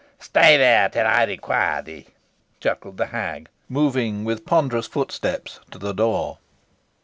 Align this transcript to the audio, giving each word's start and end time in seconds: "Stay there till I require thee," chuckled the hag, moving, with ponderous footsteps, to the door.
"Stay 0.19 0.57
there 0.57 0.89
till 0.89 1.05
I 1.05 1.25
require 1.25 1.83
thee," 1.83 2.07
chuckled 2.59 2.97
the 2.97 3.05
hag, 3.05 3.49
moving, 3.69 4.23
with 4.23 4.47
ponderous 4.47 4.87
footsteps, 4.87 5.59
to 5.69 5.77
the 5.77 5.93
door. 5.93 6.39